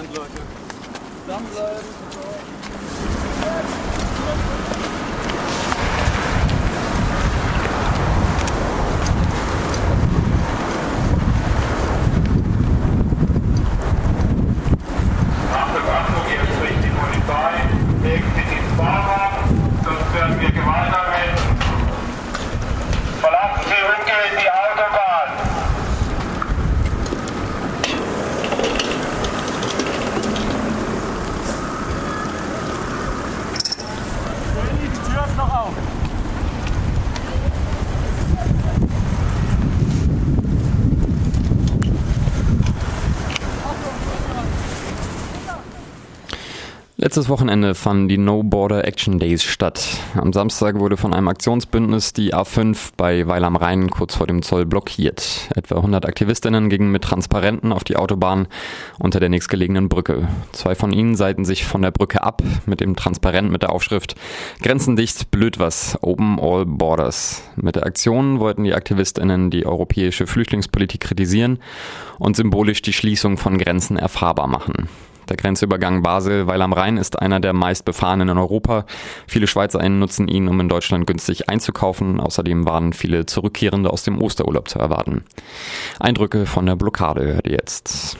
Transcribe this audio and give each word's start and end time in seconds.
Hand, 0.00 0.16
Leute. 0.16 0.30
Zusammenbleiben. 1.26 1.84
Achtung, 15.52 15.88
Achtung, 15.90 16.24
jetzt 16.30 16.48
spricht 16.56 16.82
die 16.82 16.88
Polizei. 16.96 17.52
Legen 18.02 18.24
Sie 18.34 18.40
sich 18.40 18.58
ins 18.58 18.72
Fahrrad, 18.78 19.32
sonst 19.84 20.14
werden 20.14 20.40
wir 20.40 20.50
Gewalt 20.50 20.94
anwenden. 20.94 21.58
Verlassen 23.20 23.64
Sie 23.66 23.82
umgehend 23.84 24.40
die 24.40 24.50
Autobahn. 24.50 25.28
Die 34.82 35.12
Tür 35.12 35.24
ist 35.26 35.36
noch 35.36 35.52
auf. 35.52 35.74
Letztes 47.02 47.30
Wochenende 47.30 47.74
fanden 47.74 48.08
die 48.08 48.18
No 48.18 48.42
Border 48.42 48.86
Action 48.86 49.18
Days 49.18 49.42
statt. 49.42 49.88
Am 50.16 50.34
Samstag 50.34 50.78
wurde 50.78 50.98
von 50.98 51.14
einem 51.14 51.28
Aktionsbündnis 51.28 52.12
die 52.12 52.34
A5 52.34 52.90
bei 52.98 53.26
Weil 53.26 53.42
am 53.42 53.56
Rhein 53.56 53.88
kurz 53.88 54.16
vor 54.16 54.26
dem 54.26 54.42
Zoll 54.42 54.66
blockiert. 54.66 55.48
Etwa 55.56 55.76
100 55.76 56.04
Aktivistinnen 56.04 56.68
gingen 56.68 56.92
mit 56.92 57.02
Transparenten 57.02 57.72
auf 57.72 57.84
die 57.84 57.96
Autobahn 57.96 58.48
unter 58.98 59.18
der 59.18 59.30
nächstgelegenen 59.30 59.88
Brücke. 59.88 60.28
Zwei 60.52 60.74
von 60.74 60.92
ihnen 60.92 61.16
seiten 61.16 61.46
sich 61.46 61.64
von 61.64 61.80
der 61.80 61.90
Brücke 61.90 62.22
ab 62.22 62.42
mit 62.66 62.80
dem 62.80 62.96
Transparent 62.96 63.50
mit 63.50 63.62
der 63.62 63.72
Aufschrift 63.72 64.14
Grenzendicht, 64.60 65.30
blöd 65.30 65.58
was, 65.58 65.96
Open 66.02 66.38
All 66.38 66.66
Borders. 66.66 67.42
Mit 67.56 67.76
der 67.76 67.86
Aktion 67.86 68.40
wollten 68.40 68.64
die 68.64 68.74
Aktivistinnen 68.74 69.48
die 69.48 69.64
europäische 69.64 70.26
Flüchtlingspolitik 70.26 71.00
kritisieren 71.00 71.60
und 72.18 72.36
symbolisch 72.36 72.82
die 72.82 72.92
Schließung 72.92 73.38
von 73.38 73.56
Grenzen 73.56 73.96
erfahrbar 73.96 74.48
machen. 74.48 74.90
Der 75.30 75.36
Grenzübergang 75.36 76.02
Basel-Weil 76.02 76.60
am 76.60 76.72
Rhein 76.72 76.96
ist 76.96 77.22
einer 77.22 77.38
der 77.38 77.52
meist 77.52 77.84
befahrenen 77.84 78.30
in 78.30 78.38
Europa. 78.38 78.84
Viele 79.28 79.46
SchweizerInnen 79.46 80.00
nutzen 80.00 80.26
ihn, 80.26 80.48
um 80.48 80.58
in 80.58 80.68
Deutschland 80.68 81.06
günstig 81.06 81.48
einzukaufen. 81.48 82.18
Außerdem 82.18 82.66
waren 82.66 82.92
viele 82.92 83.26
Zurückkehrende 83.26 83.90
aus 83.90 84.02
dem 84.02 84.20
Osterurlaub 84.20 84.68
zu 84.68 84.80
erwarten. 84.80 85.24
Eindrücke 86.00 86.46
von 86.46 86.66
der 86.66 86.74
Blockade 86.74 87.34
hört 87.34 87.46
ihr 87.46 87.52
jetzt. 87.52 88.18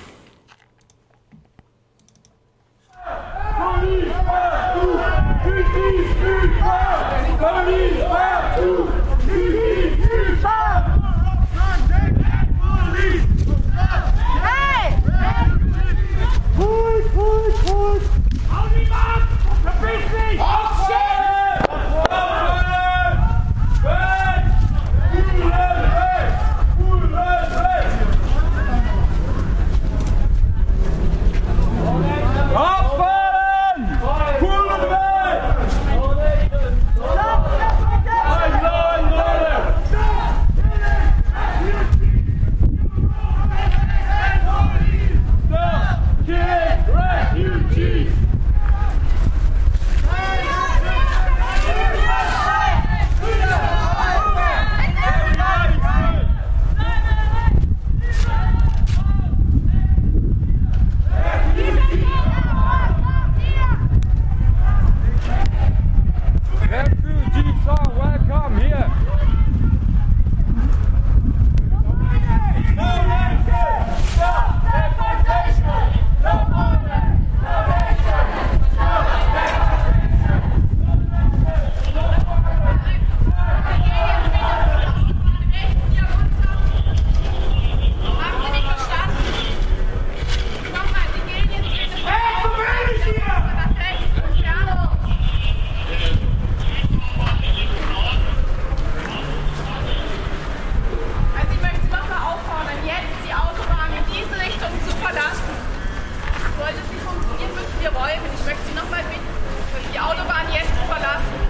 Autobahn 110.00 110.46
jetzt 110.52 110.70
verlassen. 110.88 111.40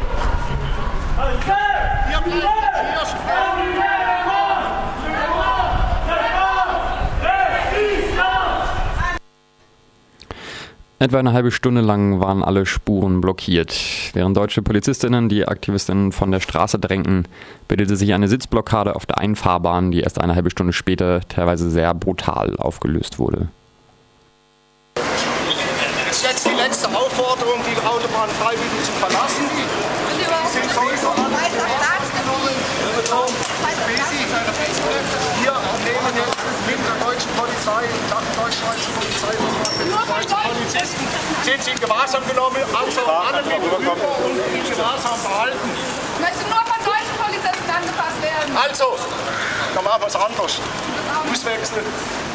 Etwa 11.03 11.19
eine 11.19 11.33
halbe 11.33 11.51
Stunde 11.51 11.81
lang 11.81 12.21
waren 12.21 12.43
alle 12.43 12.67
Spuren 12.67 13.23
blockiert. 13.23 13.75
Während 14.13 14.37
deutsche 14.37 14.61
Polizistinnen 14.61 15.31
die 15.31 15.49
Aktivistinnen 15.49 16.13
von 16.13 16.31
der 16.31 16.41
Straße 16.41 16.79
drängten, 16.79 17.27
bildete 17.69 17.97
sich 17.97 18.13
eine 18.13 18.29
Sitzblockade 18.29 18.95
auf 18.95 19.07
der 19.07 19.17
einen 19.17 19.35
Fahrbahn, 19.35 19.93
die 19.93 20.01
erst 20.01 20.21
eine 20.21 20.35
halbe 20.35 20.51
Stunde 20.51 20.75
später 20.75 21.21
teilweise 21.27 21.71
sehr 21.71 21.95
brutal 21.95 22.55
aufgelöst 22.59 23.19
wurde. 23.19 23.49
ist 26.11 26.25
jetzt 26.25 26.47
die 26.47 26.60
letzte 26.71 26.87
Aufforderung, 26.87 27.59
die 27.67 27.75
Autobahn 27.83 28.31
freiwillig 28.39 28.85
zu 28.87 28.93
verlassen. 29.03 29.43
Sie 29.51 30.63
sind 30.63 30.71
Wir 35.43 35.57
nehmen 35.83 36.15
jetzt 36.15 36.39
mit 36.67 36.79
der 36.79 36.97
deutschen 37.05 37.31
Polizei, 37.35 37.83
der 38.07 38.23
deutsch-schweizer 38.39 38.91
Polizei, 40.07 40.43
Polizisten, 40.47 41.07
sind 41.43 41.65
sie 41.65 41.71
in 41.73 41.81
Gewahrsam 41.81 42.23
genommen, 42.29 42.63
also 42.73 43.01
alle 43.03 43.43
mit 43.43 43.59
rüber 43.59 43.97
und 44.25 44.39
in 44.55 44.63
Gewahrsam 44.71 45.19
behalten. 45.23 45.71
Ich 46.15 46.21
möchte 46.21 46.45
nur 46.47 46.63
von 46.71 46.79
deutschen 46.87 47.17
Polizisten 47.19 47.71
angepasst 47.71 48.23
werden. 48.23 48.57
Also, 48.57 48.97
dann 49.75 49.85
machen 49.85 50.03
wir 50.03 50.07
es 50.07 50.17
anders. 50.17 50.61
Auswechseln. 51.31 52.30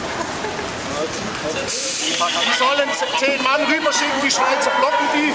Die 1.65 2.53
sollen 2.59 2.89
zehn 3.17 3.41
Mann 3.41 3.63
rüberschicken, 3.63 4.21
die 4.23 4.29
Schweizer 4.29 4.71
blocken 4.79 5.07
die. 5.13 5.33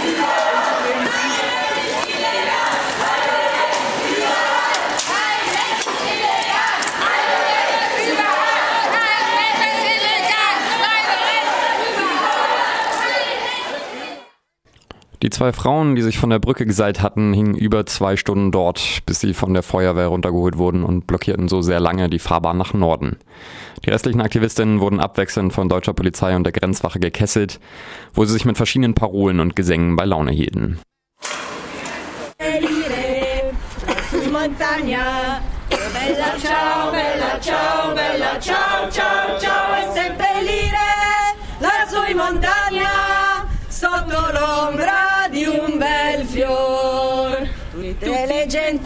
Die 15.31 15.37
zwei 15.37 15.53
Frauen, 15.53 15.95
die 15.95 16.03
sich 16.03 16.19
von 16.19 16.31
der 16.31 16.41
Brücke 16.41 16.67
geseilt 16.67 17.03
hatten, 17.03 17.33
hingen 17.33 17.55
über 17.55 17.87
zwei 17.87 18.17
Stunden 18.17 18.51
dort, 18.51 18.99
bis 19.07 19.21
sie 19.21 19.33
von 19.33 19.55
der 19.55 19.63
Feuerwehr 19.63 20.09
runtergeholt 20.09 20.59
wurden 20.59 20.83
und 20.83 21.07
blockierten 21.07 21.47
so 21.47 21.63
sehr 21.63 21.79
lange 21.79 22.11
die 22.11 22.19
Fahrbahn 22.19 22.59
nach 22.59 22.75
Norden. 22.75 23.17
Die 23.85 23.91
restlichen 23.91 24.23
Aktivistinnen 24.23 24.81
wurden 24.81 24.99
abwechselnd 24.99 25.53
von 25.53 25.69
deutscher 25.69 25.93
Polizei 25.93 26.35
und 26.35 26.43
der 26.43 26.53
Grenzwache 26.53 26.99
gekesselt, 26.99 27.61
wo 28.13 28.25
sie 28.25 28.33
sich 28.33 28.45
mit 28.45 28.57
verschiedenen 28.57 28.95
Parolen 28.95 29.39
und 29.39 29.55
Gesängen 29.55 29.95
bei 29.95 30.05
Laune 30.05 30.33
hielten. 30.33 30.81
montagna. 34.33 35.41
Bella 35.69 36.39
ciao, 36.39 36.91
bella 36.91 37.39
ciao, 37.41 37.95
bella 37.95 38.41
ciao, 38.41 38.91
ciao, 38.91 39.39
ciao, 39.39 39.70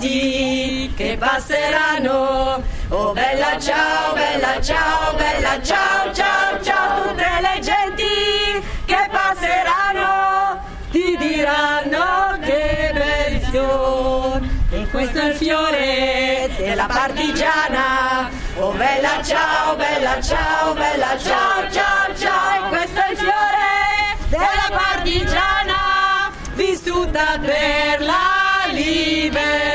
genti 0.05 0.93
che 0.95 1.17
passeranno, 1.19 2.63
oh 2.89 3.13
bella 3.13 3.59
ciao, 3.59 4.13
bella 4.13 4.61
ciao, 4.61 5.15
bella 5.15 5.63
ciao, 5.63 6.13
ciao, 6.13 6.63
ciao, 6.63 7.03
tutte 7.03 7.27
le 7.41 7.61
genti 7.61 8.67
che 8.85 9.09
passeranno 9.11 10.63
ti 10.91 11.17
diranno 11.17 12.39
che 12.43 12.91
bel 12.93 13.41
fior. 13.51 14.41
E 14.71 14.89
questo 14.91 15.19
è 15.19 15.29
il 15.29 15.35
fiore 15.35 16.51
della 16.57 16.87
partigiana, 16.87 18.29
oh 18.57 18.73
bella 18.73 19.23
ciao, 19.23 19.77
bella 19.77 20.21
ciao, 20.21 20.75
bella 20.75 21.19
ciao, 21.19 21.71
ciao, 21.71 22.15
ciao, 22.17 22.67
e 22.67 22.69
questo 22.69 23.01
è 23.01 23.11
il 23.11 23.17
fiore 23.17 24.17
della 24.29 24.69
partigiana 24.71 26.33
vissuta 26.55 27.39
per 27.41 28.01
la 28.01 28.67
libertà. 28.71 29.74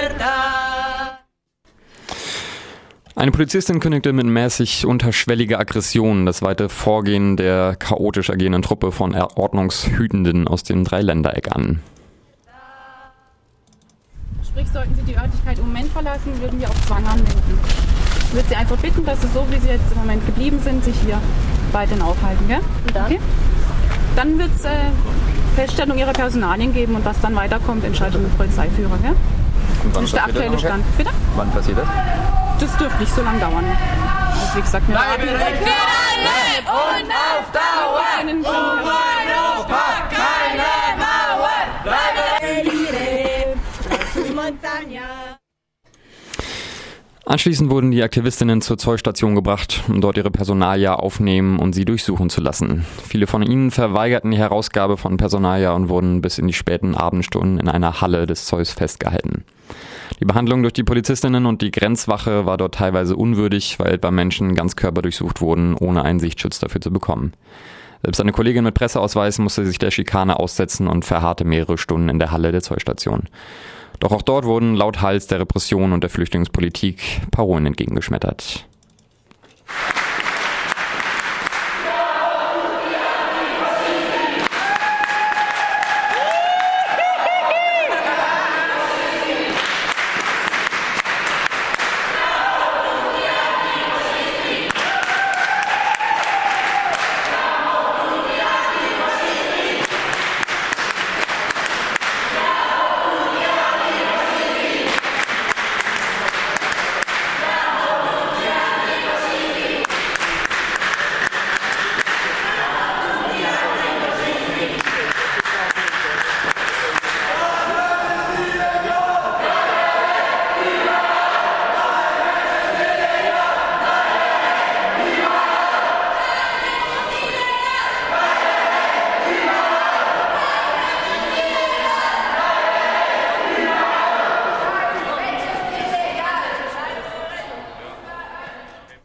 Eine 3.20 3.32
Polizistin 3.32 3.82
kündigte 3.82 4.14
mit 4.14 4.28
mäßig 4.28 4.86
unterschwelliger 4.86 5.60
Aggression 5.60 6.26
das 6.26 6.42
weitere 6.42 6.70
Vorgehen 6.70 7.36
der 7.36 7.76
chaotisch 7.76 8.30
agierenden 8.30 8.62
Truppe 8.62 8.94
von 8.94 9.14
Ordnungshütenden 9.14 10.48
aus 10.48 10.64
dem 10.64 10.86
Dreiländereck 10.86 11.54
an. 11.54 11.82
Sprich, 14.48 14.70
sollten 14.70 14.96
Sie 14.96 15.02
die 15.02 15.18
Örtlichkeit 15.18 15.60
im 15.60 15.68
Moment 15.68 15.92
verlassen, 15.92 16.32
würden 16.40 16.62
wir 16.62 16.70
auf 16.70 16.88
Zwang 16.88 17.06
anwenden. 17.06 17.60
Ich 18.20 18.34
würde 18.34 18.48
Sie 18.48 18.56
einfach 18.56 18.78
bitten, 18.78 19.04
dass 19.04 19.22
Sie 19.22 19.28
so, 19.34 19.46
wie 19.50 19.60
Sie 19.60 19.68
jetzt 19.68 19.92
im 19.92 19.98
Moment 19.98 20.26
geblieben 20.26 20.62
sind, 20.64 20.86
sich 20.86 20.96
hier 21.06 21.20
weiterhin 21.74 22.02
aufhalten. 22.02 22.48
Gell? 22.48 22.62
Okay? 22.88 23.20
Dann 24.16 24.40
wird 24.40 24.52
es 24.56 24.64
äh, 24.64 24.70
Feststellung 25.58 25.98
Ihrer 25.98 26.14
Personalien 26.14 26.74
geben 26.74 26.96
und 26.96 27.04
was 27.04 27.20
dann 27.20 27.36
weiterkommt, 27.36 27.84
entscheidet 27.84 28.24
der 28.24 28.30
Polizeiführer. 28.38 28.98
Gell? 29.02 29.16
Und 29.84 29.94
Das 29.94 30.04
ist 30.06 30.14
der 30.14 30.24
aktuelle 30.24 30.58
Stand. 30.58 30.86
Bitte? 30.98 31.12
Wann 31.36 31.52
passiert 31.52 31.80
das? 31.80 31.88
Das 32.60 32.76
dürfte 32.78 33.00
nicht 33.00 33.16
so 33.16 33.22
lange 33.22 33.40
dauern. 33.40 33.66
Also 33.66 34.58
wie 34.58 34.62
gesagt, 34.62 34.88
wir 34.88 34.96
warten. 34.96 35.24
und 36.68 37.12
auf 37.12 37.52
Dauer, 37.52 39.09
Anschließend 47.30 47.70
wurden 47.70 47.92
die 47.92 48.02
Aktivistinnen 48.02 48.60
zur 48.60 48.80
Zollstation 48.80 49.36
gebracht, 49.36 49.84
um 49.88 50.02
dort 50.02 50.18
ihre 50.18 50.32
Personalia 50.32 50.96
aufnehmen 50.96 51.60
und 51.60 51.74
sie 51.74 51.86
durchsuchen 51.86 52.32
zu 52.32 52.42
lassen. 52.42 52.88
Viele 53.08 53.28
von 53.28 53.44
ihnen 53.44 53.70
verweigerten 53.70 54.32
die 54.32 54.40
Herausgabe 54.40 54.98
von 54.98 55.18
Personalia 55.18 55.74
und 55.74 55.90
wurden 55.90 56.22
bis 56.22 56.40
in 56.40 56.48
die 56.48 56.54
späten 56.54 56.96
Abendstunden 56.96 57.60
in 57.60 57.70
einer 57.70 58.02
Halle 58.02 58.26
des 58.26 58.46
Zolls 58.46 58.72
festgehalten. 58.72 59.44
Die 60.20 60.26
Behandlung 60.26 60.64
durch 60.64 60.74
die 60.74 60.84
Polizistinnen 60.84 61.46
und 61.46 61.62
die 61.62 61.70
Grenzwache 61.70 62.48
war 62.48 62.58
dort 62.58 62.74
teilweise 62.74 63.16
unwürdig, 63.16 63.78
weil 63.78 63.94
etwa 63.94 64.10
Menschen 64.10 64.56
ganz 64.56 64.76
Körper 64.76 65.04
durchsucht 65.04 65.40
wurden, 65.40 65.76
ohne 65.76 66.02
einen 66.02 66.20
Sichtschutz 66.20 66.58
dafür 66.58 66.82
zu 66.82 66.90
bekommen. 66.90 67.34
Selbst 68.02 68.22
eine 68.22 68.32
Kollegin 68.32 68.64
mit 68.64 68.74
Presseausweis 68.74 69.38
musste 69.38 69.68
sich 69.68 69.78
der 69.78 69.92
Schikane 69.92 70.40
aussetzen 70.40 70.88
und 70.88 71.06
verharrte 71.06 71.46
mehrere 71.46 71.78
Stunden 71.78 72.10
in 72.10 72.18
der 72.18 72.32
Halle 72.32 72.52
der 72.52 72.64
Zollstation. 72.64 73.26
Doch 74.00 74.12
auch 74.12 74.22
dort 74.22 74.46
wurden 74.46 74.76
laut 74.76 75.02
Hals 75.02 75.28
der 75.28 75.40
Repression 75.40 75.92
und 75.92 76.02
der 76.02 76.10
Flüchtlingspolitik 76.10 77.22
Parolen 77.32 77.66
entgegengeschmettert. 77.66 78.66